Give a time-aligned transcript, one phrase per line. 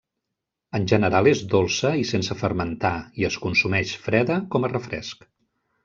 [0.79, 5.31] En general és dolça i sense fermentar, i es consumeix freda com a refresc.